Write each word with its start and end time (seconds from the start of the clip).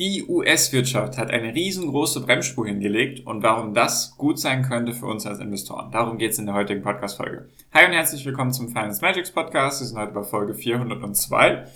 Die 0.00 0.24
US-Wirtschaft 0.26 1.18
hat 1.18 1.30
eine 1.30 1.54
riesengroße 1.54 2.22
Bremsspur 2.22 2.66
hingelegt 2.66 3.26
und 3.26 3.42
warum 3.42 3.74
das 3.74 4.16
gut 4.16 4.38
sein 4.38 4.62
könnte 4.62 4.94
für 4.94 5.04
uns 5.04 5.26
als 5.26 5.40
Investoren. 5.40 5.90
Darum 5.90 6.16
geht 6.16 6.30
es 6.30 6.38
in 6.38 6.46
der 6.46 6.54
heutigen 6.54 6.80
Podcast-Folge. 6.80 7.50
Hi 7.74 7.84
und 7.84 7.92
herzlich 7.92 8.24
willkommen 8.24 8.50
zum 8.50 8.68
Finance 8.68 9.02
Magics 9.02 9.30
Podcast. 9.30 9.82
Wir 9.82 9.88
sind 9.88 9.98
heute 9.98 10.12
bei 10.12 10.22
Folge 10.22 10.54
402 10.54 11.66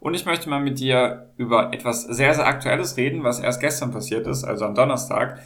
und 0.00 0.14
ich 0.14 0.26
möchte 0.26 0.48
mal 0.50 0.58
mit 0.58 0.80
dir 0.80 1.30
über 1.36 1.72
etwas 1.72 2.02
sehr, 2.02 2.34
sehr 2.34 2.48
Aktuelles 2.48 2.96
reden, 2.96 3.22
was 3.22 3.38
erst 3.38 3.60
gestern 3.60 3.92
passiert 3.92 4.26
ist, 4.26 4.42
also 4.42 4.64
am 4.64 4.74
Donnerstag. 4.74 5.38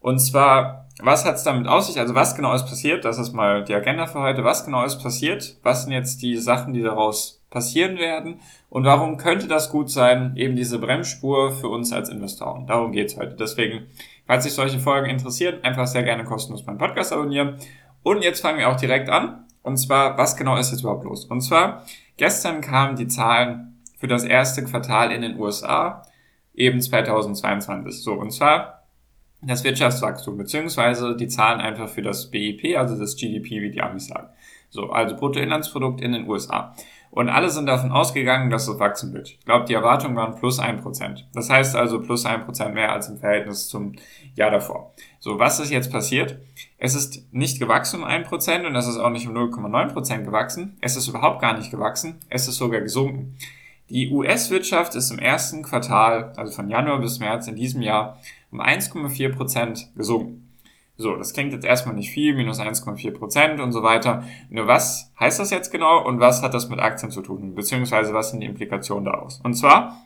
Und 0.00 0.18
zwar, 0.18 0.88
was 1.00 1.24
hat 1.24 1.36
es 1.36 1.44
damit 1.44 1.68
aus 1.68 1.86
sich? 1.86 1.98
Also 1.98 2.14
was 2.14 2.36
genau 2.36 2.52
ist 2.52 2.66
passiert? 2.66 3.06
Das 3.06 3.16
ist 3.16 3.32
mal 3.32 3.64
die 3.64 3.72
Agenda 3.72 4.06
für 4.06 4.20
heute. 4.20 4.44
Was 4.44 4.66
genau 4.66 4.84
ist 4.84 5.02
passiert? 5.02 5.56
Was 5.62 5.84
sind 5.84 5.92
jetzt 5.92 6.20
die 6.20 6.36
Sachen, 6.36 6.74
die 6.74 6.82
daraus 6.82 7.37
passieren 7.50 7.98
werden 7.98 8.40
und 8.68 8.84
warum 8.84 9.16
könnte 9.16 9.48
das 9.48 9.70
gut 9.70 9.90
sein, 9.90 10.36
eben 10.36 10.56
diese 10.56 10.78
Bremsspur 10.78 11.52
für 11.52 11.68
uns 11.68 11.92
als 11.92 12.10
Investoren. 12.10 12.66
Darum 12.66 12.92
geht's 12.92 13.16
heute. 13.16 13.36
Deswegen, 13.36 13.86
falls 14.26 14.44
sich 14.44 14.52
solche 14.52 14.78
Folgen 14.78 15.08
interessieren, 15.08 15.58
einfach 15.62 15.86
sehr 15.86 16.02
gerne 16.02 16.24
kostenlos 16.24 16.66
meinen 16.66 16.78
Podcast 16.78 17.12
abonnieren. 17.12 17.56
Und 18.02 18.22
jetzt 18.22 18.40
fangen 18.40 18.58
wir 18.58 18.68
auch 18.68 18.76
direkt 18.76 19.08
an. 19.08 19.44
Und 19.62 19.78
zwar, 19.78 20.16
was 20.18 20.36
genau 20.36 20.56
ist 20.56 20.70
jetzt 20.70 20.80
überhaupt 20.80 21.04
los? 21.04 21.24
Und 21.24 21.40
zwar, 21.40 21.84
gestern 22.16 22.60
kamen 22.60 22.96
die 22.96 23.08
Zahlen 23.08 23.78
für 23.98 24.06
das 24.06 24.24
erste 24.24 24.64
Quartal 24.64 25.10
in 25.10 25.22
den 25.22 25.38
USA, 25.38 26.02
eben 26.54 26.80
2022. 26.80 28.02
So, 28.02 28.14
und 28.14 28.30
zwar 28.30 28.78
das 29.40 29.64
Wirtschaftswachstum, 29.64 30.36
beziehungsweise 30.36 31.16
die 31.16 31.28
Zahlen 31.28 31.60
einfach 31.60 31.88
für 31.88 32.02
das 32.02 32.30
BIP, 32.30 32.76
also 32.76 32.98
das 32.98 33.16
GDP, 33.16 33.62
wie 33.62 33.70
die 33.70 33.80
Amis 33.80 34.06
sagen. 34.06 34.28
So, 34.70 34.90
also 34.90 35.16
Bruttoinlandsprodukt 35.16 36.00
in 36.00 36.12
den 36.12 36.28
USA. 36.28 36.74
Und 37.10 37.28
alle 37.28 37.48
sind 37.48 37.66
davon 37.66 37.90
ausgegangen, 37.90 38.50
dass 38.50 38.68
es 38.68 38.78
wachsen 38.78 39.12
wird. 39.14 39.30
Ich 39.30 39.44
glaube, 39.44 39.64
die 39.64 39.74
Erwartungen 39.74 40.16
waren 40.16 40.34
plus 40.34 40.58
ein 40.58 40.80
Prozent. 40.80 41.26
Das 41.32 41.48
heißt 41.48 41.74
also 41.74 42.00
plus 42.00 42.26
ein 42.26 42.44
Prozent 42.44 42.74
mehr 42.74 42.92
als 42.92 43.08
im 43.08 43.18
Verhältnis 43.18 43.68
zum 43.68 43.94
Jahr 44.34 44.50
davor. 44.50 44.92
So, 45.18 45.38
was 45.38 45.58
ist 45.58 45.70
jetzt 45.70 45.90
passiert? 45.90 46.38
Es 46.78 46.94
ist 46.94 47.32
nicht 47.32 47.58
gewachsen 47.58 48.00
um 48.00 48.04
ein 48.04 48.24
Prozent 48.24 48.66
und 48.66 48.76
es 48.76 48.86
ist 48.86 48.98
auch 48.98 49.10
nicht 49.10 49.26
um 49.26 49.34
0,9 49.34 49.92
Prozent 49.92 50.24
gewachsen. 50.24 50.76
Es 50.80 50.96
ist 50.96 51.08
überhaupt 51.08 51.40
gar 51.40 51.56
nicht 51.56 51.70
gewachsen. 51.70 52.20
Es 52.28 52.46
ist 52.46 52.56
sogar 52.56 52.80
gesunken. 52.80 53.36
Die 53.90 54.10
US-Wirtschaft 54.10 54.94
ist 54.94 55.10
im 55.10 55.18
ersten 55.18 55.62
Quartal, 55.62 56.34
also 56.36 56.52
von 56.52 56.68
Januar 56.68 57.00
bis 57.00 57.20
März 57.20 57.48
in 57.48 57.56
diesem 57.56 57.80
Jahr, 57.80 58.18
um 58.50 58.60
1,4 58.60 59.34
Prozent 59.34 59.90
gesunken. 59.96 60.47
So, 61.00 61.14
das 61.14 61.32
klingt 61.32 61.52
jetzt 61.52 61.64
erstmal 61.64 61.94
nicht 61.94 62.10
viel, 62.10 62.34
minus 62.34 62.58
1,4 62.58 63.12
Prozent 63.12 63.60
und 63.60 63.70
so 63.70 63.84
weiter. 63.84 64.24
Nur 64.50 64.66
was 64.66 65.12
heißt 65.20 65.38
das 65.38 65.50
jetzt 65.50 65.70
genau 65.70 66.04
und 66.04 66.18
was 66.18 66.42
hat 66.42 66.54
das 66.54 66.68
mit 66.68 66.80
Aktien 66.80 67.12
zu 67.12 67.22
tun? 67.22 67.54
Beziehungsweise 67.54 68.12
was 68.12 68.30
sind 68.30 68.40
die 68.40 68.48
Implikationen 68.48 69.04
daraus? 69.04 69.40
Und 69.44 69.54
zwar 69.54 69.96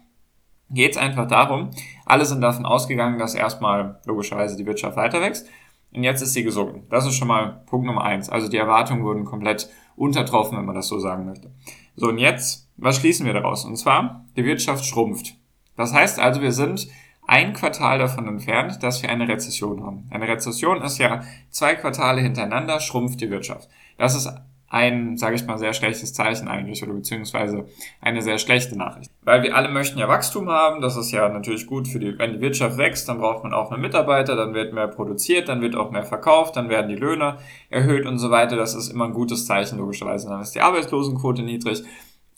geht 0.68 0.92
es 0.92 0.98
einfach 0.98 1.26
darum, 1.26 1.70
alle 2.04 2.26
sind 2.26 2.42
davon 2.42 2.66
ausgegangen, 2.66 3.18
dass 3.18 3.34
erstmal 3.34 4.00
logischerweise 4.04 4.54
die 4.54 4.66
Wirtschaft 4.66 4.98
weiter 4.98 5.22
wächst. 5.22 5.48
Und 5.94 6.04
jetzt 6.04 6.20
ist 6.20 6.34
sie 6.34 6.44
gesunken. 6.44 6.86
Das 6.90 7.06
ist 7.06 7.14
schon 7.14 7.28
mal 7.28 7.62
Punkt 7.66 7.86
Nummer 7.86 8.04
eins. 8.04 8.28
Also 8.28 8.48
die 8.48 8.58
Erwartungen 8.58 9.02
wurden 9.02 9.24
komplett 9.24 9.70
untertroffen, 9.96 10.58
wenn 10.58 10.66
man 10.66 10.74
das 10.74 10.88
so 10.88 10.98
sagen 10.98 11.24
möchte. 11.24 11.52
So, 11.96 12.08
und 12.08 12.18
jetzt, 12.18 12.70
was 12.76 12.96
schließen 12.96 13.24
wir 13.24 13.32
daraus? 13.32 13.64
Und 13.64 13.76
zwar, 13.76 14.26
die 14.36 14.44
Wirtschaft 14.44 14.84
schrumpft. 14.84 15.36
Das 15.74 15.94
heißt 15.94 16.20
also, 16.20 16.42
wir 16.42 16.52
sind 16.52 16.88
ein 17.32 17.54
Quartal 17.54 17.98
davon 17.98 18.28
entfernt, 18.28 18.82
dass 18.82 19.02
wir 19.02 19.08
eine 19.08 19.26
Rezession 19.26 19.82
haben. 19.82 20.06
Eine 20.10 20.28
Rezession 20.28 20.82
ist 20.82 20.98
ja 20.98 21.22
zwei 21.48 21.74
Quartale 21.74 22.20
hintereinander 22.20 22.78
schrumpft 22.78 23.22
die 23.22 23.30
Wirtschaft. 23.30 23.70
Das 23.96 24.14
ist 24.14 24.30
ein, 24.68 25.16
sage 25.16 25.36
ich 25.36 25.46
mal, 25.46 25.56
sehr 25.56 25.72
schlechtes 25.72 26.12
Zeichen 26.12 26.46
eigentlich 26.46 26.82
oder 26.82 26.92
beziehungsweise 26.92 27.64
eine 28.02 28.20
sehr 28.20 28.36
schlechte 28.36 28.76
Nachricht. 28.76 29.10
Weil 29.22 29.42
wir 29.42 29.56
alle 29.56 29.70
möchten 29.70 29.98
ja 29.98 30.08
Wachstum 30.08 30.50
haben, 30.50 30.82
das 30.82 30.98
ist 30.98 31.10
ja 31.10 31.26
natürlich 31.30 31.66
gut 31.66 31.88
für 31.88 31.98
die, 31.98 32.18
wenn 32.18 32.34
die 32.34 32.40
Wirtschaft 32.42 32.76
wächst, 32.76 33.08
dann 33.08 33.18
braucht 33.18 33.44
man 33.44 33.54
auch 33.54 33.70
mehr 33.70 33.78
Mitarbeiter, 33.78 34.36
dann 34.36 34.52
wird 34.52 34.74
mehr 34.74 34.88
produziert, 34.88 35.48
dann 35.48 35.62
wird 35.62 35.74
auch 35.74 35.90
mehr 35.90 36.04
verkauft, 36.04 36.56
dann 36.56 36.68
werden 36.68 36.90
die 36.90 36.96
Löhne 36.96 37.38
erhöht 37.70 38.04
und 38.04 38.18
so 38.18 38.30
weiter. 38.30 38.56
Das 38.56 38.74
ist 38.74 38.90
immer 38.90 39.06
ein 39.06 39.14
gutes 39.14 39.46
Zeichen 39.46 39.78
logischerweise. 39.78 40.28
Dann 40.28 40.42
ist 40.42 40.54
die 40.54 40.60
Arbeitslosenquote 40.60 41.42
niedrig 41.42 41.82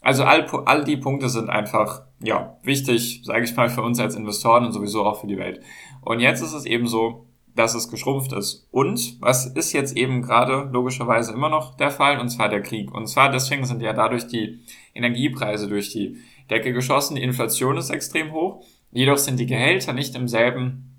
also 0.05 0.25
all, 0.25 0.47
all 0.67 0.85
die 0.85 0.99
Punkte 0.99 1.31
sind 1.31 1.49
einfach 1.49 2.03
ja 2.23 2.59
wichtig, 2.63 3.23
sage 3.25 3.45
ich 3.45 3.57
mal, 3.57 3.71
für 3.71 3.83
uns 3.83 3.99
als 3.99 4.15
Investoren 4.15 4.67
und 4.67 4.73
sowieso 4.73 5.05
auch 5.05 5.21
für 5.21 5.27
die 5.27 5.39
Welt. 5.39 5.61
Und 6.03 6.21
jetzt 6.21 6.43
ist 6.43 6.53
es 6.53 6.67
eben 6.67 6.87
so, 6.87 7.27
dass 7.57 7.75
es 7.75 7.89
geschrumpft 7.89 8.33
ist. 8.33 8.69
Und 8.71 9.21
was 9.23 9.47
ist 9.47 9.73
jetzt 9.73 9.97
eben 9.97 10.21
gerade 10.21 10.69
logischerweise 10.73 11.33
immer 11.33 11.49
noch 11.49 11.77
der 11.77 11.91
Fall? 11.91 12.21
Und 12.21 12.29
zwar 12.29 12.51
der 12.51 12.63
Krieg. 12.63 12.93
Und 12.93 13.07
zwar 13.07 13.31
deswegen 13.31 13.65
sind 13.65 13.81
ja 13.81 13.95
dadurch 13.95 14.27
die 14.27 14.61
Energiepreise 14.95 15.69
durch 15.69 15.91
die 15.91 16.19
Decke 16.51 16.73
geschossen. 16.73 17.15
Die 17.15 17.23
Inflation 17.23 17.79
ist 17.79 17.91
extrem 17.91 18.33
hoch. 18.33 18.63
Jedoch 18.91 19.19
sind 19.19 19.41
die 19.41 19.47
Gehälter 19.47 19.95
nicht 19.95 20.15
im 20.17 20.29
selben 20.29 20.94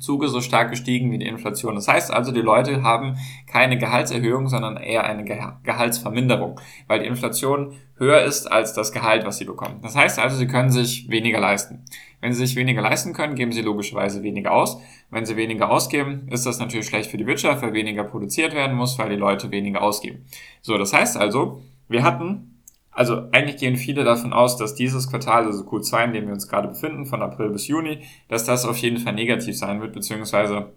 Zuge 0.00 0.28
so 0.28 0.40
stark 0.40 0.70
gestiegen 0.70 1.12
wie 1.12 1.18
die 1.18 1.26
Inflation. 1.26 1.74
Das 1.74 1.86
heißt 1.86 2.12
also, 2.12 2.32
die 2.32 2.40
Leute 2.40 2.82
haben 2.82 3.16
keine 3.46 3.78
Gehaltserhöhung, 3.78 4.48
sondern 4.48 4.76
eher 4.76 5.04
eine 5.04 5.24
Gehaltsverminderung, 5.62 6.60
weil 6.88 7.00
die 7.00 7.06
Inflation 7.06 7.74
höher 7.98 8.22
ist 8.22 8.50
als 8.50 8.72
das 8.72 8.90
Gehalt, 8.90 9.24
was 9.24 9.38
sie 9.38 9.44
bekommen. 9.44 9.78
Das 9.82 9.94
heißt 9.94 10.18
also, 10.18 10.36
sie 10.36 10.48
können 10.48 10.70
sich 10.70 11.08
weniger 11.08 11.38
leisten. 11.38 11.84
Wenn 12.20 12.32
sie 12.32 12.44
sich 12.46 12.56
weniger 12.56 12.82
leisten 12.82 13.12
können, 13.12 13.36
geben 13.36 13.52
sie 13.52 13.62
logischerweise 13.62 14.22
weniger 14.22 14.52
aus. 14.52 14.80
Wenn 15.10 15.26
sie 15.26 15.36
weniger 15.36 15.70
ausgeben, 15.70 16.28
ist 16.30 16.46
das 16.46 16.58
natürlich 16.58 16.86
schlecht 16.86 17.10
für 17.10 17.18
die 17.18 17.26
Wirtschaft, 17.26 17.62
weil 17.62 17.72
weniger 17.72 18.04
produziert 18.04 18.54
werden 18.54 18.76
muss, 18.76 18.98
weil 18.98 19.10
die 19.10 19.16
Leute 19.16 19.50
weniger 19.50 19.82
ausgeben. 19.82 20.24
So, 20.62 20.78
das 20.78 20.92
heißt 20.92 21.16
also, 21.16 21.62
wir 21.88 22.02
hatten 22.02 22.51
also 22.92 23.28
eigentlich 23.32 23.56
gehen 23.56 23.76
viele 23.76 24.04
davon 24.04 24.32
aus, 24.32 24.56
dass 24.56 24.74
dieses 24.74 25.08
Quartal, 25.08 25.46
also 25.46 25.64
Q2, 25.64 26.04
in 26.04 26.12
dem 26.12 26.26
wir 26.26 26.34
uns 26.34 26.46
gerade 26.46 26.68
befinden, 26.68 27.06
von 27.06 27.22
April 27.22 27.50
bis 27.50 27.66
Juni, 27.66 28.02
dass 28.28 28.44
das 28.44 28.66
auf 28.66 28.76
jeden 28.78 28.98
Fall 28.98 29.14
negativ 29.14 29.56
sein 29.56 29.80
wird, 29.80 29.94
beziehungsweise 29.94 30.72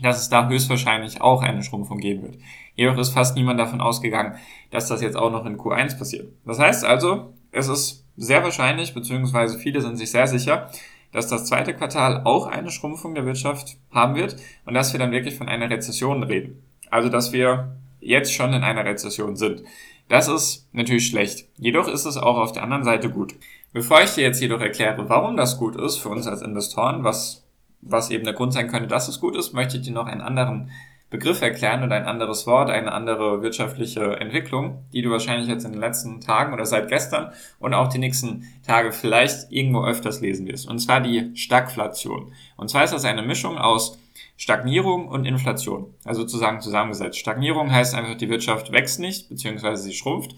dass 0.00 0.22
es 0.22 0.30
da 0.30 0.48
höchstwahrscheinlich 0.48 1.20
auch 1.20 1.42
eine 1.42 1.62
Schrumpfung 1.62 1.98
geben 1.98 2.22
wird. 2.22 2.38
Jedoch 2.74 2.96
ist 2.96 3.10
fast 3.10 3.36
niemand 3.36 3.60
davon 3.60 3.80
ausgegangen, 3.80 4.36
dass 4.70 4.88
das 4.88 5.02
jetzt 5.02 5.16
auch 5.16 5.30
noch 5.30 5.44
in 5.44 5.58
Q1 5.58 5.98
passiert. 5.98 6.32
Das 6.46 6.58
heißt 6.58 6.84
also, 6.84 7.34
es 7.50 7.68
ist 7.68 8.06
sehr 8.16 8.42
wahrscheinlich, 8.42 8.94
beziehungsweise 8.94 9.58
viele 9.58 9.82
sind 9.82 9.96
sich 9.96 10.10
sehr 10.10 10.26
sicher, 10.26 10.70
dass 11.12 11.28
das 11.28 11.44
zweite 11.44 11.74
Quartal 11.74 12.22
auch 12.24 12.46
eine 12.46 12.70
Schrumpfung 12.70 13.14
der 13.14 13.26
Wirtschaft 13.26 13.76
haben 13.90 14.14
wird 14.14 14.36
und 14.64 14.72
dass 14.72 14.92
wir 14.94 15.00
dann 15.00 15.12
wirklich 15.12 15.36
von 15.36 15.48
einer 15.48 15.68
Rezession 15.68 16.22
reden. 16.22 16.62
Also, 16.90 17.10
dass 17.10 17.32
wir 17.32 17.76
jetzt 18.00 18.32
schon 18.32 18.52
in 18.52 18.64
einer 18.64 18.84
Rezession 18.84 19.36
sind. 19.36 19.62
Das 20.12 20.28
ist 20.28 20.68
natürlich 20.74 21.06
schlecht. 21.06 21.48
Jedoch 21.56 21.88
ist 21.88 22.04
es 22.04 22.18
auch 22.18 22.36
auf 22.36 22.52
der 22.52 22.62
anderen 22.62 22.84
Seite 22.84 23.08
gut. 23.08 23.34
Bevor 23.72 24.02
ich 24.02 24.10
dir 24.10 24.20
jetzt 24.20 24.42
jedoch 24.42 24.60
erkläre, 24.60 25.08
warum 25.08 25.38
das 25.38 25.56
gut 25.56 25.74
ist 25.74 25.96
für 25.96 26.10
uns 26.10 26.26
als 26.26 26.42
Investoren, 26.42 27.02
was, 27.02 27.46
was 27.80 28.10
eben 28.10 28.24
der 28.24 28.34
Grund 28.34 28.52
sein 28.52 28.68
könnte, 28.68 28.88
dass 28.88 29.08
es 29.08 29.20
gut 29.20 29.34
ist, 29.34 29.54
möchte 29.54 29.78
ich 29.78 29.84
dir 29.84 29.94
noch 29.94 30.04
einen 30.04 30.20
anderen 30.20 30.70
Begriff 31.08 31.40
erklären 31.40 31.82
und 31.82 31.92
ein 31.92 32.04
anderes 32.04 32.46
Wort, 32.46 32.68
eine 32.68 32.92
andere 32.92 33.40
wirtschaftliche 33.40 34.20
Entwicklung, 34.20 34.84
die 34.92 35.00
du 35.00 35.10
wahrscheinlich 35.10 35.48
jetzt 35.48 35.64
in 35.64 35.72
den 35.72 35.80
letzten 35.80 36.20
Tagen 36.20 36.52
oder 36.52 36.66
seit 36.66 36.88
gestern 36.88 37.32
und 37.58 37.72
auch 37.72 37.88
die 37.88 37.98
nächsten 37.98 38.46
Tage 38.66 38.92
vielleicht 38.92 39.50
irgendwo 39.50 39.82
öfters 39.82 40.20
lesen 40.20 40.46
wirst. 40.46 40.68
Und 40.68 40.78
zwar 40.78 41.00
die 41.00 41.34
Stagflation. 41.34 42.34
Und 42.58 42.68
zwar 42.68 42.84
ist 42.84 42.92
das 42.92 43.06
eine 43.06 43.22
Mischung 43.22 43.56
aus 43.56 43.98
Stagnierung 44.42 45.06
und 45.06 45.24
Inflation, 45.24 45.94
also 46.04 46.22
sozusagen 46.22 46.60
zusammengesetzt. 46.60 47.16
Stagnierung 47.16 47.70
heißt 47.70 47.94
einfach, 47.94 48.16
die 48.16 48.28
Wirtschaft 48.28 48.72
wächst 48.72 48.98
nicht, 48.98 49.28
beziehungsweise 49.28 49.84
sie 49.84 49.92
schrumpft 49.92 50.34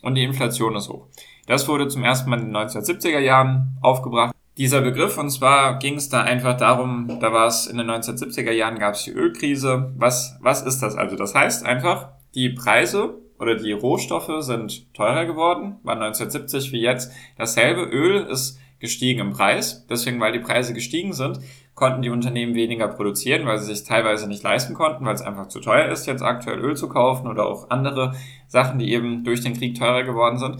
und 0.00 0.14
die 0.14 0.22
Inflation 0.22 0.76
ist 0.76 0.88
hoch. 0.88 1.08
Das 1.48 1.66
wurde 1.66 1.88
zum 1.88 2.04
ersten 2.04 2.30
Mal 2.30 2.38
in 2.38 2.52
den 2.52 2.56
1970er 2.56 3.18
Jahren 3.18 3.76
aufgebracht. 3.80 4.32
Dieser 4.58 4.80
Begriff, 4.80 5.18
und 5.18 5.30
zwar 5.30 5.80
ging 5.80 5.96
es 5.96 6.08
da 6.08 6.22
einfach 6.22 6.56
darum, 6.56 7.18
da 7.18 7.32
war 7.32 7.48
es 7.48 7.66
in 7.66 7.78
den 7.78 7.90
1970er 7.90 8.52
Jahren 8.52 8.78
gab 8.78 8.94
es 8.94 9.02
die 9.02 9.10
Ölkrise. 9.10 9.92
Was, 9.96 10.38
was 10.40 10.62
ist 10.62 10.78
das 10.78 10.94
also? 10.94 11.16
Das 11.16 11.34
heißt 11.34 11.66
einfach, 11.66 12.10
die 12.36 12.50
Preise 12.50 13.18
oder 13.40 13.56
die 13.56 13.72
Rohstoffe 13.72 14.44
sind 14.44 14.94
teurer 14.94 15.24
geworden, 15.24 15.80
war 15.82 15.94
1970 15.94 16.70
wie 16.70 16.82
jetzt 16.82 17.10
dasselbe. 17.36 17.82
Öl 17.82 18.24
ist 18.24 18.60
gestiegen 18.78 19.20
im 19.20 19.32
Preis, 19.32 19.86
deswegen 19.88 20.20
weil 20.20 20.32
die 20.32 20.38
Preise 20.38 20.74
gestiegen 20.74 21.12
sind, 21.12 21.40
konnten 21.74 22.02
die 22.02 22.10
Unternehmen 22.10 22.54
weniger 22.54 22.88
produzieren, 22.88 23.46
weil 23.46 23.58
sie 23.58 23.74
sich 23.74 23.86
teilweise 23.86 24.28
nicht 24.28 24.42
leisten 24.42 24.74
konnten, 24.74 25.04
weil 25.04 25.14
es 25.14 25.22
einfach 25.22 25.48
zu 25.48 25.60
teuer 25.60 25.88
ist, 25.90 26.06
jetzt 26.06 26.22
aktuell 26.22 26.58
Öl 26.58 26.76
zu 26.76 26.88
kaufen 26.88 27.28
oder 27.28 27.46
auch 27.46 27.70
andere 27.70 28.14
Sachen, 28.48 28.78
die 28.78 28.92
eben 28.92 29.22
durch 29.24 29.42
den 29.42 29.54
Krieg 29.54 29.78
teurer 29.78 30.02
geworden 30.02 30.38
sind. 30.38 30.56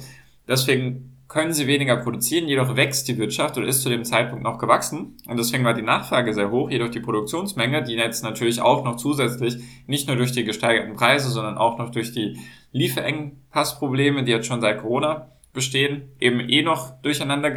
Deswegen 0.47 1.09
können 1.29 1.53
sie 1.53 1.67
weniger 1.67 1.97
produzieren, 1.97 2.49
jedoch 2.49 2.75
wächst 2.75 3.06
die 3.06 3.19
Wirtschaft 3.19 3.59
oder 3.59 3.67
ist 3.67 3.82
zu 3.82 3.91
dem 3.91 4.05
Zeitpunkt 4.05 4.43
noch 4.43 4.59
gewachsen. 4.59 5.17
Und 5.26 5.37
deswegen 5.38 5.62
war 5.62 5.75
die 5.75 5.82
Nachfrage 5.82 6.32
sehr 6.32 6.50
hoch, 6.50 6.70
jedoch 6.70 6.88
die 6.88 7.00
Produktionsmenge, 7.00 7.82
die 7.82 7.94
jetzt 7.94 8.25
natürlich 8.25 8.62
auch 8.62 8.82
noch 8.85 8.97
zusätzlich, 8.97 9.56
nicht 9.87 10.09
nur 10.09 10.17
durch 10.17 10.32
die 10.32 10.44
gesteigerten 10.44 10.94
Preise, 10.94 11.29
sondern 11.29 11.59
auch 11.59 11.76
noch 11.76 11.91
durch 11.91 12.12
die 12.12 12.38
Lieferengpassprobleme, 12.73 14.25
die 14.25 14.32
jetzt 14.32 14.47
schon 14.47 14.62
seit 14.62 14.81
Corona 14.81 15.32
bestehen, 15.53 16.12
eben 16.19 16.41
eh 16.41 16.62
noch 16.62 17.03
durcheinander 17.03 17.50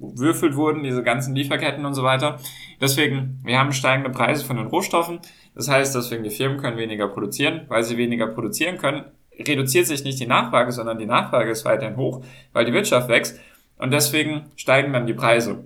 gewürfelt 0.00 0.56
wurden, 0.56 0.82
diese 0.82 1.02
ganzen 1.02 1.34
Lieferketten 1.34 1.84
und 1.84 1.94
so 1.94 2.02
weiter. 2.02 2.38
Deswegen, 2.80 3.40
wir 3.44 3.58
haben 3.58 3.72
steigende 3.72 4.10
Preise 4.10 4.44
von 4.44 4.56
den 4.56 4.66
Rohstoffen. 4.66 5.20
Das 5.54 5.68
heißt, 5.68 5.94
deswegen 5.94 6.24
die 6.24 6.30
Firmen 6.30 6.58
können 6.58 6.76
weniger 6.76 7.08
produzieren, 7.08 7.62
weil 7.68 7.82
sie 7.82 7.96
weniger 7.96 8.28
produzieren 8.28 8.78
können, 8.78 9.04
reduziert 9.38 9.86
sich 9.86 10.04
nicht 10.04 10.20
die 10.20 10.26
Nachfrage, 10.26 10.72
sondern 10.72 10.98
die 10.98 11.06
Nachfrage 11.06 11.50
ist 11.50 11.64
weiterhin 11.64 11.96
hoch, 11.96 12.22
weil 12.52 12.64
die 12.64 12.72
Wirtschaft 12.72 13.08
wächst 13.08 13.40
und 13.78 13.92
deswegen 13.92 14.46
steigen 14.56 14.92
dann 14.92 15.06
die 15.06 15.14
Preise. 15.14 15.64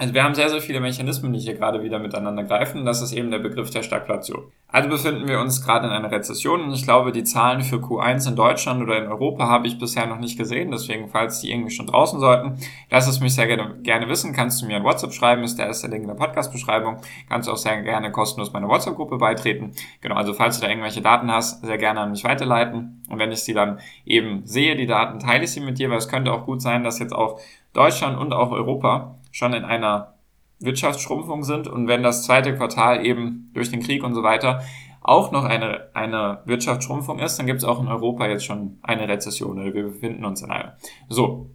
Also 0.00 0.14
wir 0.14 0.24
haben 0.24 0.34
sehr, 0.34 0.48
sehr 0.48 0.62
viele 0.62 0.80
Mechanismen, 0.80 1.30
die 1.34 1.40
hier 1.40 1.52
gerade 1.52 1.82
wieder 1.82 1.98
miteinander 1.98 2.42
greifen. 2.42 2.86
Das 2.86 3.02
ist 3.02 3.12
eben 3.12 3.30
der 3.30 3.38
Begriff 3.38 3.68
der 3.68 3.82
Stagflation. 3.82 4.50
Also 4.66 4.88
befinden 4.88 5.28
wir 5.28 5.38
uns 5.38 5.62
gerade 5.62 5.88
in 5.88 5.92
einer 5.92 6.10
Rezession 6.10 6.62
und 6.62 6.72
ich 6.72 6.84
glaube, 6.84 7.12
die 7.12 7.22
Zahlen 7.22 7.60
für 7.60 7.76
Q1 7.76 8.26
in 8.26 8.34
Deutschland 8.34 8.80
oder 8.80 8.96
in 8.96 9.08
Europa 9.08 9.46
habe 9.46 9.66
ich 9.66 9.78
bisher 9.78 10.06
noch 10.06 10.18
nicht 10.18 10.38
gesehen. 10.38 10.70
Deswegen, 10.70 11.10
falls 11.10 11.42
die 11.42 11.52
irgendwie 11.52 11.70
schon 11.70 11.86
draußen 11.86 12.18
sollten, 12.18 12.56
lass 12.88 13.08
es 13.08 13.20
mich 13.20 13.34
sehr 13.34 13.46
gerne, 13.46 13.74
gerne 13.82 14.08
wissen. 14.08 14.32
Kannst 14.32 14.62
du 14.62 14.66
mir 14.66 14.76
ein 14.76 14.84
WhatsApp 14.84 15.12
schreiben, 15.12 15.42
ist 15.42 15.58
der 15.58 15.66
erste 15.66 15.88
Link 15.88 16.00
in 16.00 16.08
der 16.08 16.14
Podcast-Beschreibung. 16.14 17.02
Kannst 17.28 17.48
du 17.48 17.52
auch 17.52 17.58
sehr 17.58 17.82
gerne 17.82 18.10
kostenlos 18.10 18.54
meiner 18.54 18.68
WhatsApp-Gruppe 18.68 19.18
beitreten. 19.18 19.72
Genau, 20.00 20.14
also 20.14 20.32
falls 20.32 20.58
du 20.58 20.62
da 20.62 20.70
irgendwelche 20.70 21.02
Daten 21.02 21.30
hast, 21.30 21.62
sehr 21.62 21.76
gerne 21.76 22.00
an 22.00 22.12
mich 22.12 22.24
weiterleiten. 22.24 23.02
Und 23.10 23.18
wenn 23.18 23.32
ich 23.32 23.40
sie 23.40 23.52
dann 23.52 23.80
eben 24.06 24.46
sehe, 24.46 24.76
die 24.76 24.86
Daten, 24.86 25.18
teile 25.18 25.44
ich 25.44 25.50
sie 25.50 25.60
mit 25.60 25.78
dir, 25.78 25.90
weil 25.90 25.98
es 25.98 26.08
könnte 26.08 26.32
auch 26.32 26.46
gut 26.46 26.62
sein, 26.62 26.84
dass 26.84 27.00
jetzt 27.00 27.12
auch 27.12 27.38
Deutschland 27.74 28.18
und 28.18 28.32
auch 28.32 28.50
Europa 28.50 29.19
schon 29.30 29.52
in 29.52 29.64
einer 29.64 30.14
Wirtschaftsschrumpfung 30.60 31.42
sind 31.42 31.68
und 31.68 31.88
wenn 31.88 32.02
das 32.02 32.24
zweite 32.24 32.54
Quartal 32.54 33.04
eben 33.04 33.50
durch 33.54 33.70
den 33.70 33.80
Krieg 33.80 34.04
und 34.04 34.14
so 34.14 34.22
weiter 34.22 34.62
auch 35.02 35.32
noch 35.32 35.44
eine, 35.44 35.88
eine 35.94 36.42
Wirtschaftsschrumpfung 36.44 37.18
ist, 37.18 37.38
dann 37.38 37.46
gibt 37.46 37.58
es 37.58 37.64
auch 37.64 37.80
in 37.80 37.88
Europa 37.88 38.26
jetzt 38.26 38.44
schon 38.44 38.78
eine 38.82 39.08
Rezession 39.08 39.58
oder 39.58 39.72
wir 39.72 39.84
befinden 39.84 40.24
uns 40.24 40.42
in 40.42 40.50
einer. 40.50 40.76
So, 41.08 41.50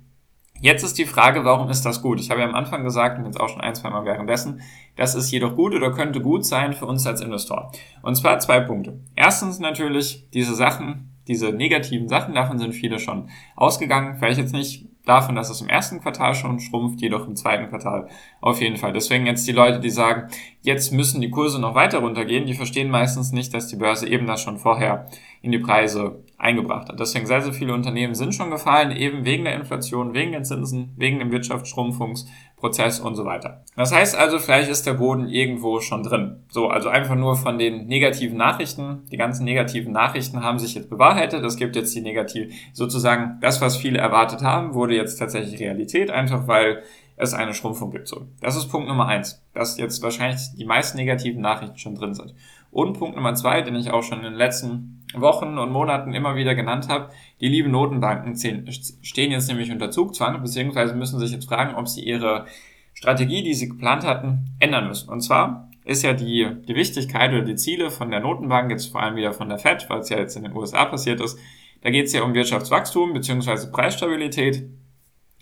jetzt 0.59 0.83
ist 0.83 0.97
die 0.97 1.05
Frage, 1.05 1.45
warum 1.45 1.69
ist 1.69 1.85
das 1.85 2.01
gut? 2.01 2.19
Ich 2.19 2.31
habe 2.31 2.41
ja 2.41 2.47
am 2.47 2.55
Anfang 2.55 2.83
gesagt 2.83 3.19
und 3.19 3.25
jetzt 3.25 3.39
auch 3.39 3.49
schon 3.49 3.61
ein, 3.61 3.75
zwei 3.75 3.91
Mal 3.91 4.03
währenddessen, 4.03 4.61
das 4.95 5.13
ist 5.13 5.29
jedoch 5.31 5.55
gut 5.55 5.75
oder 5.75 5.91
könnte 5.91 6.21
gut 6.21 6.43
sein 6.43 6.73
für 6.73 6.87
uns 6.87 7.05
als 7.05 7.21
Investor. 7.21 7.71
Und 8.01 8.15
zwar 8.15 8.39
zwei 8.39 8.59
Punkte. 8.61 8.99
Erstens 9.15 9.59
natürlich 9.59 10.27
diese 10.31 10.55
Sachen, 10.55 11.11
diese 11.27 11.51
negativen 11.51 12.07
Sachen, 12.07 12.33
davon 12.33 12.57
sind 12.57 12.73
viele 12.73 12.97
schon 12.97 13.29
ausgegangen. 13.55 14.17
Vielleicht 14.17 14.39
jetzt 14.39 14.53
nicht 14.53 14.87
davon, 15.05 15.35
dass 15.35 15.49
es 15.49 15.61
im 15.61 15.69
ersten 15.69 16.01
Quartal 16.01 16.35
schon 16.35 16.59
schrumpft, 16.59 17.01
jedoch 17.01 17.27
im 17.27 17.35
zweiten 17.35 17.69
Quartal 17.69 18.09
auf 18.41 18.61
jeden 18.61 18.77
Fall. 18.77 18.93
Deswegen 18.93 19.25
jetzt 19.25 19.47
die 19.47 19.51
Leute, 19.51 19.79
die 19.79 19.89
sagen, 19.89 20.29
jetzt 20.61 20.91
müssen 20.91 21.21
die 21.21 21.29
Kurse 21.29 21.59
noch 21.59 21.75
weiter 21.75 21.99
runtergehen, 21.99 22.45
die 22.45 22.53
verstehen 22.53 22.89
meistens 22.89 23.31
nicht, 23.31 23.53
dass 23.53 23.67
die 23.67 23.77
Börse 23.77 24.07
eben 24.07 24.27
das 24.27 24.41
schon 24.41 24.57
vorher 24.57 25.07
in 25.41 25.51
die 25.51 25.59
Preise 25.59 26.23
eingebracht 26.37 26.89
hat. 26.89 26.99
Deswegen 26.99 27.25
sehr, 27.25 27.41
sehr 27.41 27.53
viele 27.53 27.73
Unternehmen 27.73 28.13
sind 28.13 28.35
schon 28.35 28.51
gefallen, 28.51 28.91
eben 28.91 29.25
wegen 29.25 29.45
der 29.45 29.55
Inflation, 29.55 30.13
wegen 30.13 30.33
den 30.33 30.43
Zinsen, 30.43 30.93
wegen 30.97 31.19
dem 31.19 31.31
Wirtschaftsschrumpfungsprozess 31.31 32.99
und 32.99 33.15
so 33.15 33.25
weiter. 33.25 33.63
Das 33.75 33.93
heißt 33.93 34.17
also, 34.17 34.39
vielleicht 34.39 34.69
ist 34.69 34.85
der 34.85 34.95
Boden 34.95 35.27
irgendwo 35.27 35.79
schon 35.79 36.03
drin. 36.03 36.43
So, 36.49 36.67
also 36.67 36.89
einfach 36.89 37.15
nur 37.15 37.35
von 37.35 37.57
den 37.57 37.87
negativen 37.87 38.37
Nachrichten. 38.37 39.03
Die 39.11 39.17
ganzen 39.17 39.45
negativen 39.45 39.93
Nachrichten 39.93 40.43
haben 40.43 40.59
sich 40.59 40.75
jetzt 40.75 40.89
bewahrheitet. 40.89 41.43
Es 41.43 41.55
gibt 41.55 41.75
jetzt 41.75 41.95
die 41.95 42.01
negativ, 42.01 42.53
sozusagen 42.73 43.37
das, 43.41 43.61
was 43.61 43.77
viele 43.77 43.99
erwartet 43.99 44.41
haben, 44.41 44.73
wurde 44.73 44.95
jetzt 44.95 45.17
tatsächlich 45.17 45.59
Realität, 45.59 46.11
einfach 46.11 46.47
weil 46.47 46.83
es 47.17 47.33
eine 47.33 47.53
Schrumpfung 47.53 47.91
gibt. 47.91 48.07
So, 48.07 48.27
das 48.41 48.55
ist 48.55 48.67
Punkt 48.67 48.87
Nummer 48.87 49.07
eins, 49.07 49.43
dass 49.53 49.77
jetzt 49.77 50.01
wahrscheinlich 50.03 50.41
die 50.57 50.65
meisten 50.65 50.97
negativen 50.97 51.41
Nachrichten 51.41 51.77
schon 51.77 51.95
drin 51.95 52.13
sind. 52.13 52.33
Und 52.71 52.97
Punkt 52.99 53.15
Nummer 53.15 53.33
zwei, 53.35 53.61
den 53.61 53.75
ich 53.75 53.91
auch 53.91 54.03
schon 54.03 54.19
in 54.19 54.25
den 54.25 54.33
letzten 54.33 55.03
Wochen 55.13 55.57
und 55.57 55.71
Monaten 55.71 56.13
immer 56.13 56.35
wieder 56.35 56.55
genannt 56.55 56.89
habe, 56.89 57.09
die 57.39 57.47
lieben 57.47 57.71
Notenbanken 57.71 58.35
stehen 58.35 59.31
jetzt 59.31 59.47
nämlich 59.47 59.71
unter 59.71 59.91
Zugzwang, 59.91 60.41
beziehungsweise 60.41 60.93
müssen 60.93 61.19
sich 61.19 61.31
jetzt 61.31 61.47
fragen, 61.47 61.75
ob 61.75 61.87
sie 61.87 62.03
ihre 62.03 62.45
Strategie, 62.93 63.43
die 63.43 63.53
sie 63.53 63.69
geplant 63.69 64.05
hatten, 64.05 64.45
ändern 64.59 64.87
müssen. 64.87 65.09
Und 65.09 65.21
zwar 65.21 65.69
ist 65.85 66.03
ja 66.03 66.13
die, 66.13 66.49
die 66.67 66.75
Wichtigkeit 66.75 67.31
oder 67.31 67.43
die 67.43 67.55
Ziele 67.55 67.91
von 67.91 68.11
der 68.11 68.19
Notenbank, 68.19 68.71
jetzt 68.71 68.91
vor 68.91 69.01
allem 69.01 69.15
wieder 69.15 69.33
von 69.33 69.49
der 69.49 69.59
Fed, 69.59 69.85
weil 69.89 69.99
es 69.99 70.09
ja 70.09 70.17
jetzt 70.17 70.35
in 70.35 70.43
den 70.43 70.55
USA 70.55 70.85
passiert 70.85 71.21
ist, 71.21 71.37
da 71.81 71.91
geht 71.91 72.07
es 72.07 72.13
ja 72.13 72.23
um 72.23 72.33
Wirtschaftswachstum 72.33 73.13
beziehungsweise 73.13 73.71
Preisstabilität, 73.71 74.67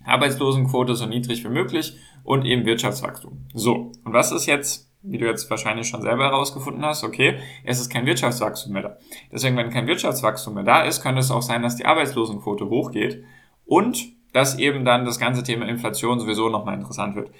Arbeitslosenquote 0.04 0.94
so 0.94 1.06
niedrig 1.06 1.44
wie 1.44 1.48
möglich 1.48 1.96
und 2.22 2.44
eben 2.44 2.64
Wirtschaftswachstum. 2.66 3.46
So, 3.54 3.92
und 4.04 4.12
was 4.12 4.32
ist 4.32 4.46
jetzt 4.46 4.90
wie 5.04 5.18
du 5.18 5.26
jetzt 5.26 5.50
wahrscheinlich 5.50 5.86
schon 5.86 6.02
selber 6.02 6.24
herausgefunden 6.24 6.84
hast, 6.84 7.04
okay, 7.04 7.38
es 7.62 7.78
ist 7.78 7.90
kein 7.90 8.06
Wirtschaftswachstum 8.06 8.72
mehr 8.72 8.82
da. 8.82 8.96
Deswegen, 9.30 9.56
wenn 9.56 9.70
kein 9.70 9.86
Wirtschaftswachstum 9.86 10.54
mehr 10.54 10.64
da 10.64 10.82
ist, 10.82 11.02
könnte 11.02 11.20
es 11.20 11.30
auch 11.30 11.42
sein, 11.42 11.62
dass 11.62 11.76
die 11.76 11.84
Arbeitslosenquote 11.84 12.70
hochgeht 12.70 13.22
und 13.66 14.14
dass 14.32 14.58
eben 14.58 14.84
dann 14.84 15.04
das 15.04 15.18
ganze 15.18 15.42
Thema 15.42 15.68
Inflation 15.68 16.18
sowieso 16.18 16.48
nochmal 16.48 16.74
interessant 16.74 17.16
wird. 17.16 17.30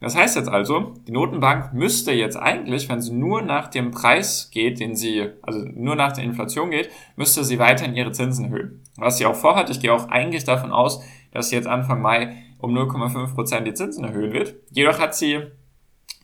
Das 0.00 0.14
heißt 0.14 0.36
jetzt 0.36 0.50
also, 0.50 0.92
die 1.08 1.12
Notenbank 1.12 1.72
müsste 1.72 2.12
jetzt 2.12 2.36
eigentlich, 2.36 2.90
wenn 2.90 3.00
sie 3.00 3.14
nur 3.14 3.40
nach 3.40 3.68
dem 3.68 3.90
Preis 3.90 4.50
geht, 4.50 4.78
den 4.78 4.94
sie, 4.94 5.30
also 5.40 5.60
nur 5.60 5.96
nach 5.96 6.12
der 6.12 6.24
Inflation 6.24 6.70
geht, 6.70 6.90
müsste 7.16 7.42
sie 7.42 7.58
weiterhin 7.58 7.94
ihre 7.94 8.12
Zinsen 8.12 8.46
erhöhen. 8.46 8.82
Was 8.96 9.16
sie 9.16 9.24
auch 9.24 9.34
vorhat, 9.34 9.70
ich 9.70 9.80
gehe 9.80 9.94
auch 9.94 10.08
eigentlich 10.08 10.44
davon 10.44 10.72
aus, 10.72 11.02
dass 11.34 11.50
sie 11.50 11.56
jetzt 11.56 11.68
Anfang 11.68 12.00
Mai 12.00 12.36
um 12.58 12.74
0,5 12.74 13.34
Prozent 13.34 13.66
die 13.66 13.74
Zinsen 13.74 14.04
erhöhen 14.04 14.32
wird. 14.32 14.54
Jedoch 14.70 14.98
hat 14.98 15.14
sie 15.14 15.42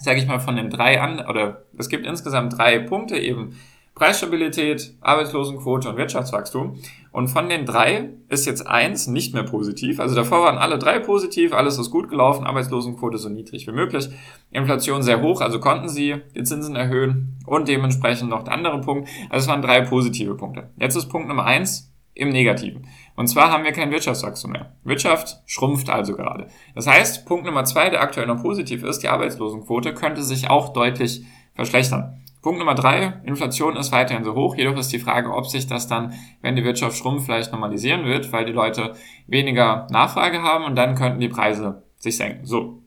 sage 0.01 0.19
ich 0.19 0.27
mal, 0.27 0.41
von 0.41 0.57
den 0.57 0.71
drei 0.71 1.01
an, 1.01 1.25
oder 1.27 1.65
es 1.77 1.89
gibt 1.89 2.07
insgesamt 2.07 2.57
drei 2.57 2.79
Punkte 2.79 3.19
eben. 3.19 3.57
Preisstabilität, 3.95 4.95
Arbeitslosenquote 5.03 5.91
und 5.91 5.97
Wirtschaftswachstum. 5.99 6.79
Und 7.13 7.29
von 7.29 7.51
den 7.51 7.67
drei 7.67 8.11
ist 8.29 8.47
jetzt 8.47 8.67
eins 8.67 9.09
nicht 9.09 9.35
mehr 9.35 9.43
positiv. 9.43 10.01
Also 10.01 10.15
davor 10.15 10.43
waren 10.45 10.57
alle 10.57 10.79
drei 10.79 11.01
positiv, 11.01 11.53
alles 11.53 11.77
ist 11.77 11.91
gut 11.91 12.09
gelaufen, 12.09 12.47
Arbeitslosenquote 12.47 13.19
so 13.19 13.29
niedrig 13.29 13.67
wie 13.67 13.73
möglich, 13.73 14.09
Inflation 14.53 15.03
sehr 15.03 15.21
hoch, 15.21 15.43
also 15.43 15.61
konnten 15.61 15.89
sie 15.89 16.17
die 16.35 16.45
Zinsen 16.45 16.77
erhöhen 16.77 17.37
und 17.47 17.69
dementsprechend 17.69 18.31
noch 18.31 18.45
der 18.45 18.55
andere 18.55 18.81
Punkt. 18.81 19.09
Also 19.29 19.45
es 19.45 19.49
waren 19.49 19.61
drei 19.61 19.83
positive 19.83 20.35
Punkte. 20.35 20.71
Jetzt 20.79 20.95
ist 20.95 21.09
Punkt 21.09 21.29
Nummer 21.29 21.45
eins, 21.45 21.90
im 22.15 22.31
Negativen. 22.31 22.87
Und 23.17 23.29
zwar 23.29 23.51
haben 23.51 23.65
wir 23.65 23.73
kein 23.73 23.91
Wirtschaftswachstum 23.91 24.53
mehr. 24.53 24.73
Wirtschaft 24.85 25.43
schrumpft 25.47 25.91
also 25.91 26.15
gerade. 26.15 26.49
Das 26.75 26.87
heißt, 26.87 27.27
Punkt 27.27 27.45
Nummer 27.45 27.65
zwei, 27.65 27.91
der 27.91 28.01
aktuell 28.01 28.27
noch 28.27 28.43
positiv 28.43 28.83
ist, 28.83 29.03
die 29.03 29.09
Arbeitslosenquote 29.09 29.95
könnte 29.95 30.23
sich 30.23 30.49
auch 30.49 30.73
deutlich 30.73 31.25
verschlechtern. 31.55 32.21
Punkt 32.43 32.59
Nummer 32.59 32.75
drei, 32.75 33.21
Inflation 33.25 33.77
ist 33.77 33.93
weiterhin 33.93 34.25
so 34.25 34.35
hoch, 34.35 34.57
jedoch 34.57 34.77
ist 34.79 34.93
die 34.93 34.99
Frage, 34.99 35.35
ob 35.35 35.47
sich 35.47 35.67
das 35.67 35.89
dann, 35.89 36.15
wenn 36.41 36.57
die 36.57 36.65
Wirtschaft 36.65 36.97
schrumpft, 36.97 37.27
vielleicht 37.27 37.53
normalisieren 37.53 38.07
wird, 38.07 38.33
weil 38.33 38.47
die 38.47 38.53
Leute 38.53 38.95
weniger 39.27 39.87
Nachfrage 39.91 40.41
haben 40.43 40.65
und 40.65 40.75
dann 40.77 40.95
könnten 40.95 41.21
die 41.21 41.29
Preise 41.29 41.83
sich 41.99 42.17
senken. 42.17 42.47
So. 42.47 42.83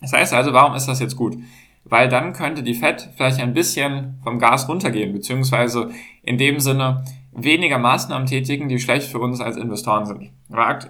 Das 0.00 0.12
heißt 0.12 0.32
also, 0.34 0.52
warum 0.52 0.74
ist 0.74 0.86
das 0.86 1.00
jetzt 1.00 1.16
gut? 1.16 1.36
Weil 1.84 2.08
dann 2.08 2.32
könnte 2.32 2.62
die 2.62 2.74
Fed 2.74 3.10
vielleicht 3.16 3.40
ein 3.40 3.54
bisschen 3.54 4.20
vom 4.22 4.38
Gas 4.38 4.68
runtergehen, 4.68 5.12
beziehungsweise 5.12 5.90
in 6.22 6.38
dem 6.38 6.60
Sinne, 6.60 7.04
weniger 7.32 7.78
Maßnahmen 7.78 8.26
tätigen, 8.26 8.68
die 8.68 8.78
schlecht 8.78 9.10
für 9.10 9.18
uns 9.18 9.40
als 9.40 9.56
Investoren 9.56 10.06
sind. 10.06 10.30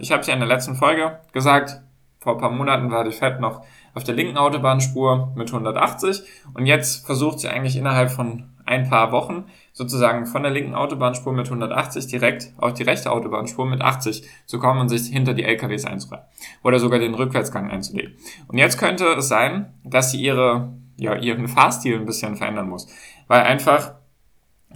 Ich 0.00 0.12
habe 0.12 0.20
es 0.20 0.26
ja 0.26 0.34
in 0.34 0.40
der 0.40 0.48
letzten 0.48 0.74
Folge 0.74 1.20
gesagt, 1.32 1.80
vor 2.18 2.34
ein 2.34 2.40
paar 2.40 2.50
Monaten 2.50 2.90
war 2.90 3.04
die 3.04 3.12
Fed 3.12 3.40
noch 3.40 3.62
auf 3.94 4.04
der 4.04 4.14
linken 4.14 4.36
Autobahnspur 4.36 5.32
mit 5.36 5.48
180 5.48 6.22
und 6.54 6.66
jetzt 6.66 7.04
versucht 7.04 7.40
sie 7.40 7.48
eigentlich 7.48 7.76
innerhalb 7.76 8.10
von 8.10 8.52
ein 8.64 8.88
paar 8.88 9.12
Wochen 9.12 9.44
sozusagen 9.72 10.26
von 10.26 10.42
der 10.42 10.52
linken 10.52 10.74
Autobahnspur 10.74 11.32
mit 11.32 11.46
180 11.46 12.06
direkt 12.06 12.52
auf 12.58 12.74
die 12.74 12.84
rechte 12.84 13.10
Autobahnspur 13.10 13.66
mit 13.66 13.82
80 13.82 14.22
zu 14.46 14.58
kommen 14.58 14.80
und 14.80 14.88
sich 14.88 15.08
hinter 15.08 15.34
die 15.34 15.44
LKWs 15.44 15.84
einzureihen 15.84 16.24
oder 16.62 16.78
sogar 16.78 16.98
den 16.98 17.14
Rückwärtsgang 17.14 17.70
einzulegen. 17.70 18.14
Und 18.48 18.58
jetzt 18.58 18.78
könnte 18.78 19.06
es 19.14 19.28
sein, 19.28 19.74
dass 19.84 20.12
sie 20.12 20.22
ihre, 20.22 20.72
ja, 20.96 21.16
ihren 21.16 21.48
Fahrstil 21.48 21.98
ein 21.98 22.06
bisschen 22.06 22.36
verändern 22.36 22.68
muss, 22.68 22.88
weil 23.26 23.42
einfach 23.42 23.94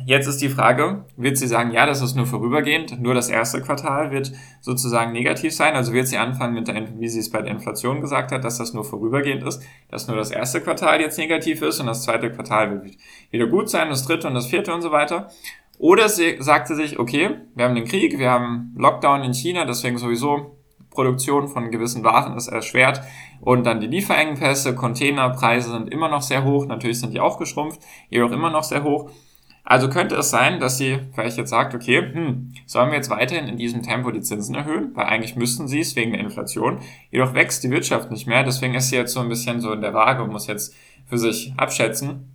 Jetzt 0.04 0.26
ist 0.26 0.40
die 0.40 0.48
Frage, 0.48 1.04
wird 1.16 1.36
sie 1.36 1.46
sagen, 1.46 1.72
ja, 1.72 1.86
das 1.86 2.02
ist 2.02 2.14
nur 2.14 2.26
vorübergehend, 2.26 3.00
nur 3.00 3.14
das 3.14 3.28
erste 3.28 3.60
Quartal 3.60 4.10
wird 4.10 4.32
sozusagen 4.60 5.12
negativ 5.12 5.54
sein? 5.54 5.74
Also 5.74 5.92
wird 5.92 6.06
sie 6.06 6.18
anfangen 6.18 6.54
mit 6.54 6.68
der, 6.68 7.00
wie 7.00 7.08
sie 7.08 7.20
es 7.20 7.30
bei 7.30 7.42
der 7.42 7.52
Inflation 7.52 8.00
gesagt 8.00 8.30
hat, 8.32 8.44
dass 8.44 8.58
das 8.58 8.74
nur 8.74 8.84
vorübergehend 8.84 9.42
ist, 9.42 9.62
dass 9.88 10.06
nur 10.06 10.16
das 10.16 10.30
erste 10.30 10.60
Quartal 10.60 11.00
jetzt 11.00 11.18
negativ 11.18 11.62
ist 11.62 11.80
und 11.80 11.86
das 11.86 12.02
zweite 12.02 12.30
Quartal 12.30 12.84
wird 12.84 12.96
wieder 13.30 13.46
gut 13.46 13.70
sein, 13.70 13.88
das 13.88 14.06
dritte 14.06 14.28
und 14.28 14.34
das 14.34 14.46
vierte 14.46 14.74
und 14.74 14.82
so 14.82 14.92
weiter? 14.92 15.28
Oder 15.78 16.08
sie 16.08 16.36
sagte 16.40 16.74
sich, 16.74 16.98
okay, 16.98 17.30
wir 17.54 17.64
haben 17.64 17.74
den 17.74 17.84
Krieg, 17.84 18.18
wir 18.18 18.30
haben 18.30 18.74
Lockdown 18.76 19.22
in 19.22 19.34
China, 19.34 19.64
deswegen 19.64 19.98
sowieso 19.98 20.56
Produktion 20.90 21.48
von 21.48 21.70
gewissen 21.70 22.02
Waren 22.04 22.36
ist 22.36 22.48
erschwert 22.48 23.02
und 23.40 23.64
dann 23.64 23.80
die 23.80 23.86
Lieferengpässe, 23.86 24.74
Containerpreise 24.74 25.70
sind 25.70 25.92
immer 25.92 26.08
noch 26.08 26.22
sehr 26.22 26.44
hoch, 26.44 26.66
natürlich 26.66 27.00
sind 27.00 27.12
die 27.12 27.20
auch 27.20 27.38
geschrumpft, 27.38 27.80
jedoch 28.08 28.32
immer 28.32 28.50
noch 28.50 28.64
sehr 28.64 28.82
hoch. 28.82 29.10
Also 29.68 29.88
könnte 29.90 30.14
es 30.14 30.30
sein, 30.30 30.60
dass 30.60 30.78
sie 30.78 31.00
vielleicht 31.12 31.36
jetzt 31.38 31.50
sagt, 31.50 31.74
okay, 31.74 32.00
hm, 32.00 32.54
sollen 32.66 32.90
wir 32.90 32.96
jetzt 32.96 33.10
weiterhin 33.10 33.48
in 33.48 33.56
diesem 33.56 33.82
Tempo 33.82 34.12
die 34.12 34.20
Zinsen 34.20 34.54
erhöhen? 34.54 34.92
Weil 34.94 35.06
eigentlich 35.06 35.34
müssten 35.34 35.66
sie 35.66 35.80
es 35.80 35.96
wegen 35.96 36.12
der 36.12 36.20
Inflation. 36.20 36.78
Jedoch 37.10 37.34
wächst 37.34 37.64
die 37.64 37.70
Wirtschaft 37.70 38.12
nicht 38.12 38.28
mehr. 38.28 38.44
Deswegen 38.44 38.74
ist 38.74 38.90
sie 38.90 38.96
jetzt 38.96 39.12
so 39.12 39.18
ein 39.18 39.28
bisschen 39.28 39.60
so 39.60 39.72
in 39.72 39.80
der 39.80 39.92
Waage 39.92 40.22
und 40.22 40.30
muss 40.30 40.46
jetzt 40.46 40.72
für 41.06 41.18
sich 41.18 41.52
abschätzen, 41.56 42.32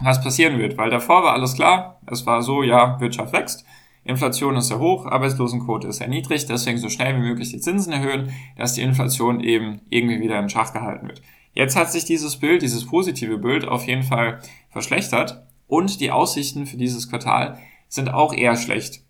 was 0.00 0.22
passieren 0.22 0.60
wird. 0.60 0.78
Weil 0.78 0.90
davor 0.90 1.24
war 1.24 1.32
alles 1.32 1.54
klar. 1.54 2.00
Es 2.06 2.24
war 2.24 2.40
so, 2.40 2.62
ja, 2.62 3.00
Wirtschaft 3.00 3.32
wächst. 3.32 3.64
Inflation 4.04 4.54
ist 4.54 4.68
sehr 4.68 4.78
hoch, 4.78 5.06
Arbeitslosenquote 5.06 5.88
ist 5.88 5.96
sehr 5.96 6.08
niedrig, 6.08 6.46
deswegen 6.46 6.78
so 6.78 6.88
schnell 6.88 7.16
wie 7.16 7.28
möglich 7.28 7.50
die 7.50 7.60
Zinsen 7.60 7.92
erhöhen, 7.92 8.32
dass 8.56 8.72
die 8.72 8.80
Inflation 8.80 9.40
eben 9.40 9.82
irgendwie 9.90 10.20
wieder 10.20 10.38
in 10.38 10.48
Schach 10.48 10.72
gehalten 10.72 11.08
wird. 11.08 11.20
Jetzt 11.52 11.76
hat 11.76 11.92
sich 11.92 12.06
dieses 12.06 12.38
Bild, 12.38 12.62
dieses 12.62 12.86
positive 12.86 13.36
Bild 13.38 13.66
auf 13.68 13.86
jeden 13.86 14.04
Fall 14.04 14.40
verschlechtert 14.70 15.44
und 15.70 16.00
die 16.00 16.10
Aussichten 16.10 16.66
für 16.66 16.76
dieses 16.76 17.08
Quartal 17.08 17.58
sind 17.88 18.12
auch 18.12 18.34
eher 18.34 18.56
schlecht. 18.56 19.02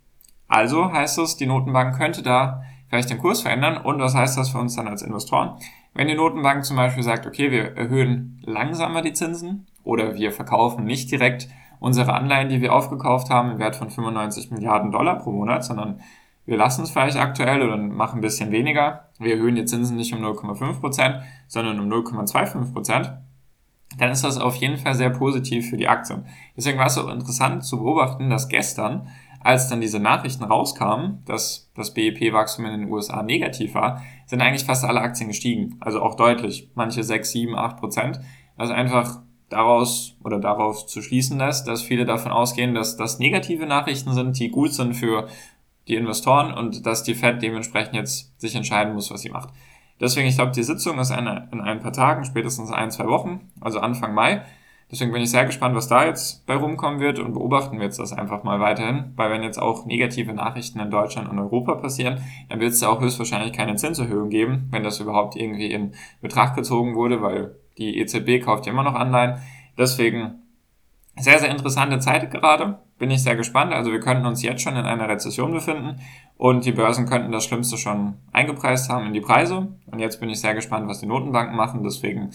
Also 0.47 0.93
heißt 0.93 1.19
es, 1.19 1.37
die 1.37 1.47
Notenbank 1.47 1.97
könnte 1.97 2.23
da 2.23 2.63
vielleicht 2.89 3.11
den 3.11 3.19
Kurs 3.19 3.43
verändern 3.43 3.79
und 3.79 4.01
was 4.01 4.15
heißt 4.15 4.37
das 4.37 4.51
für 4.51 4.59
uns 4.59 4.77
dann 4.77 4.89
als 4.89 5.03
Investoren? 5.03 5.59
Wenn 5.95 6.09
die 6.09 6.15
Notenbank 6.15 6.65
zum 6.65 6.77
Beispiel 6.77 7.03
sagt, 7.03 7.27
okay, 7.27 7.51
wir 7.51 7.77
erhöhen 7.77 8.43
langsamer 8.45 9.03
die 9.03 9.13
Zinsen 9.13 9.67
oder 9.85 10.15
wir 10.15 10.33
verkaufen 10.33 10.85
nicht 10.85 11.11
direkt 11.11 11.49
unsere 11.79 12.13
Anleihen, 12.13 12.49
die 12.49 12.61
wir 12.61 12.75
aufgekauft 12.75 13.31
haben, 13.31 13.53
im 13.53 13.59
Wert 13.59 13.77
von 13.77 13.91
95 13.91 14.51
Milliarden 14.51 14.93
Dollar 14.93 15.19
pro 15.19 15.33
Monat, 15.33 15.65
sondern 15.65 16.01
wir 16.47 16.57
lassen 16.57 16.83
es 16.83 16.91
vielleicht 16.91 17.17
aktuell 17.17 17.63
oder 17.63 17.77
machen 17.77 18.19
ein 18.19 18.23
bisschen 18.23 18.51
weniger. 18.51 19.09
Wir 19.19 19.35
erhöhen 19.35 19.55
die 19.55 19.65
Zinsen 19.65 19.97
nicht 19.97 20.13
um 20.13 20.23
0,5%, 20.23 20.81
Prozent, 20.81 21.17
sondern 21.47 21.81
um 21.81 21.89
0,25%. 21.89 23.19
Dann 23.99 24.11
ist 24.11 24.23
das 24.23 24.39
auf 24.39 24.57
jeden 24.57 24.77
Fall 24.77 24.95
sehr 24.95 25.11
positiv 25.11 25.69
für 25.69 25.77
die 25.77 25.89
Aktien. 25.89 26.25
Deswegen 26.57 26.79
war 26.79 26.87
es 26.87 26.99
auch 26.99 27.09
interessant 27.09 27.65
zu 27.65 27.79
beobachten, 27.79 28.31
dass 28.31 28.49
gestern, 28.49 29.09
als 29.41 29.69
dann 29.69 29.81
diese 29.81 29.99
Nachrichten 29.99 30.45
rauskamen, 30.45 31.23
dass 31.25 31.71
das 31.75 31.93
BIP-Wachstum 31.95 32.67
in 32.67 32.81
den 32.81 32.91
USA 32.91 33.23
negativ 33.23 33.75
war, 33.75 34.03
sind 34.27 34.43
eigentlich 34.43 34.65
fast 34.65 34.85
alle 34.85 35.01
Aktien 35.01 35.29
gestiegen. 35.29 35.77
Also 35.81 36.03
auch 36.03 36.15
deutlich. 36.15 36.71
Manche 36.75 37.03
6, 37.03 37.31
7, 37.33 37.57
8 37.57 37.77
Prozent. 37.79 38.21
Also 38.57 38.73
einfach 38.73 39.23
daraus 39.49 40.17
oder 40.23 40.39
darauf 40.39 40.87
zu 40.87 41.03
schließen 41.03 41.39
lässt, 41.39 41.67
dass 41.67 41.83
viele 41.83 42.05
davon 42.05 42.31
ausgehen, 42.33 42.75
dass 42.75 42.97
das 42.97 43.19
negative 43.19 43.67
Nachrichten 43.67 44.15
sind, 44.15 44.39
die 44.39 44.51
gut 44.51 44.73
sind 44.73 44.95
für 44.95 45.29
die 45.89 45.97
Investoren 45.97 46.55
und 46.55 46.87
dass 46.87 47.03
die 47.03 47.15
Fed 47.15 47.43
dementsprechend 47.43 47.95
jetzt 47.95 48.41
sich 48.41 48.55
entscheiden 48.55 48.95
muss, 48.95 49.11
was 49.11 49.23
sie 49.23 49.31
macht. 49.31 49.51
Deswegen, 50.01 50.27
ich 50.27 50.37
glaube, 50.37 50.53
die 50.53 50.63
Sitzung 50.63 50.99
ist 50.99 51.11
eine, 51.11 51.49
in 51.53 51.61
ein 51.61 51.81
paar 51.81 51.93
Tagen, 51.93 52.25
spätestens 52.25 52.73
ein, 52.73 52.91
zwei 52.91 53.07
Wochen, 53.07 53.51
also 53.61 53.81
Anfang 53.81 54.15
Mai. 54.15 54.43
Deswegen 54.91 55.13
bin 55.13 55.23
ich 55.23 55.31
sehr 55.31 55.45
gespannt, 55.45 55.77
was 55.77 55.87
da 55.87 56.05
jetzt 56.05 56.45
bei 56.47 56.57
rumkommen 56.57 56.99
wird 56.99 57.21
und 57.21 57.35
beobachten 57.35 57.79
wir 57.79 57.85
jetzt 57.85 58.01
das 58.01 58.13
einfach 58.13 58.43
mal 58.43 58.59
weiterhin, 58.59 59.13
weil 59.15 59.31
wenn 59.31 59.45
jetzt 59.45 59.59
auch 59.59 59.87
negative 59.87 60.33
Nachrichten 60.33 60.81
in 60.81 60.91
Deutschland 60.91 61.29
und 61.29 61.39
Europa 61.39 61.77
passieren, 61.77 62.21
dann 62.49 62.59
wird 62.59 62.73
es 62.73 62.81
ja 62.81 62.89
auch 62.89 63.01
höchstwahrscheinlich 63.01 63.53
keine 63.53 63.77
Zinserhöhung 63.77 64.31
geben, 64.31 64.67
wenn 64.73 64.83
das 64.83 64.99
überhaupt 64.99 65.37
irgendwie 65.37 65.71
in 65.71 65.93
Betracht 66.21 66.57
gezogen 66.57 66.97
wurde, 66.97 67.23
weil 67.23 67.55
die 67.79 67.99
EZB 67.99 68.45
kauft 68.45 68.67
ja 68.67 68.73
immer 68.73 68.83
noch 68.83 68.95
Anleihen. 68.95 69.41
Deswegen 69.79 70.43
sehr, 71.17 71.39
sehr 71.39 71.51
interessante 71.51 72.01
Zeit 72.01 72.29
gerade. 72.33 72.81
Bin 73.01 73.11
ich 73.11 73.23
sehr 73.23 73.35
gespannt. 73.35 73.73
Also 73.73 73.91
wir 73.93 74.01
könnten 74.01 74.27
uns 74.27 74.43
jetzt 74.43 74.61
schon 74.61 74.77
in 74.77 74.85
einer 74.85 75.09
Rezession 75.09 75.53
befinden 75.53 76.01
und 76.37 76.67
die 76.67 76.73
Börsen 76.73 77.07
könnten 77.07 77.33
das 77.33 77.45
Schlimmste 77.47 77.79
schon 77.79 78.17
eingepreist 78.31 78.91
haben 78.91 79.07
in 79.07 79.15
die 79.15 79.23
Preise. 79.23 79.69
Und 79.87 80.01
jetzt 80.01 80.21
bin 80.21 80.29
ich 80.29 80.39
sehr 80.39 80.55
gespannt, 80.55 80.87
was 80.87 81.01
die 81.01 81.07
Notenbanken 81.07 81.57
machen. 81.57 81.83
Deswegen 81.83 82.33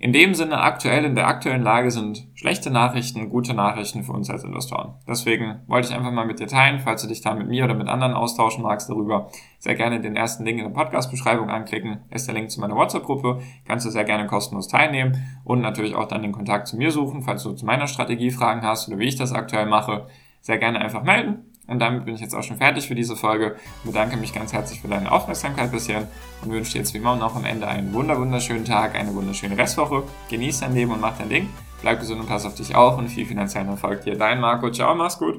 in 0.00 0.12
dem 0.12 0.34
Sinne 0.34 0.60
aktuell, 0.60 1.04
in 1.04 1.16
der 1.16 1.26
aktuellen 1.26 1.62
Lage 1.62 1.90
sind 1.90 2.28
schlechte 2.34 2.70
Nachrichten 2.70 3.30
gute 3.30 3.52
Nachrichten 3.52 4.04
für 4.04 4.12
uns 4.12 4.30
als 4.30 4.44
Investoren. 4.44 4.94
Deswegen 5.08 5.60
wollte 5.66 5.88
ich 5.88 5.94
einfach 5.94 6.12
mal 6.12 6.24
mit 6.24 6.38
dir 6.38 6.46
teilen, 6.46 6.78
falls 6.78 7.02
du 7.02 7.08
dich 7.08 7.20
da 7.20 7.34
mit 7.34 7.48
mir 7.48 7.64
oder 7.64 7.74
mit 7.74 7.88
anderen 7.88 8.14
austauschen 8.14 8.62
magst 8.62 8.88
darüber, 8.88 9.28
sehr 9.58 9.74
gerne 9.74 10.00
den 10.00 10.14
ersten 10.14 10.44
Link 10.44 10.58
in 10.58 10.64
der 10.64 10.72
Podcast-Beschreibung 10.72 11.50
anklicken. 11.50 12.02
Ist 12.10 12.28
der 12.28 12.34
Link 12.34 12.50
zu 12.52 12.60
meiner 12.60 12.76
WhatsApp-Gruppe. 12.76 13.40
Kannst 13.66 13.86
du 13.86 13.90
sehr 13.90 14.04
gerne 14.04 14.28
kostenlos 14.28 14.68
teilnehmen 14.68 15.16
und 15.42 15.60
natürlich 15.60 15.96
auch 15.96 16.06
dann 16.06 16.22
den 16.22 16.32
Kontakt 16.32 16.68
zu 16.68 16.76
mir 16.76 16.92
suchen, 16.92 17.22
falls 17.22 17.42
du 17.42 17.54
zu 17.54 17.66
meiner 17.66 17.88
Strategie 17.88 18.30
Fragen 18.30 18.62
hast 18.62 18.86
oder 18.88 18.98
wie 18.98 19.08
ich 19.08 19.16
das 19.16 19.32
aktuell 19.32 19.66
mache. 19.66 20.06
Sehr 20.40 20.58
gerne 20.58 20.80
einfach 20.80 21.02
melden. 21.02 21.47
Und 21.68 21.78
damit 21.78 22.06
bin 22.06 22.14
ich 22.14 22.20
jetzt 22.20 22.34
auch 22.34 22.42
schon 22.42 22.56
fertig 22.56 22.88
für 22.88 22.94
diese 22.94 23.14
Folge. 23.14 23.56
Bedanke 23.84 24.16
mich 24.16 24.32
ganz 24.32 24.52
herzlich 24.52 24.80
für 24.80 24.88
deine 24.88 25.12
Aufmerksamkeit 25.12 25.70
bisher 25.70 26.08
und 26.42 26.50
wünsche 26.50 26.72
dir 26.72 26.78
jetzt 26.78 26.94
wie 26.94 26.98
immer 26.98 27.14
noch 27.14 27.36
am 27.36 27.44
Ende 27.44 27.68
einen 27.68 27.92
wunderschönen 27.92 28.64
Tag, 28.64 28.94
eine 28.94 29.14
wunderschöne 29.14 29.56
Restwoche. 29.56 30.02
Genieß 30.30 30.60
dein 30.60 30.74
Leben 30.74 30.92
und 30.92 31.00
mach 31.00 31.16
dein 31.18 31.28
Ding. 31.28 31.50
Bleib 31.82 32.00
gesund 32.00 32.20
und 32.20 32.26
pass 32.26 32.46
auf 32.46 32.54
dich 32.54 32.74
auf 32.74 32.98
und 32.98 33.08
viel 33.08 33.26
finanziellen 33.26 33.68
Erfolg 33.68 34.02
dir. 34.02 34.16
Dein 34.16 34.40
Marco. 34.40 34.70
Ciao, 34.70 34.94
mach's 34.94 35.18
gut. 35.18 35.36